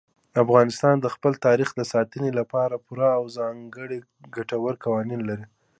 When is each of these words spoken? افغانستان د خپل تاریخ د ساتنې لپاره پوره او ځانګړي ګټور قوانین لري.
افغانستان 0.43 0.95
د 1.01 1.07
خپل 1.15 1.33
تاریخ 1.45 1.69
د 1.75 1.81
ساتنې 1.93 2.31
لپاره 2.39 2.81
پوره 2.85 3.09
او 3.17 3.23
ځانګړي 3.37 3.99
ګټور 4.35 4.73
قوانین 4.83 5.21
لري. 5.29 5.45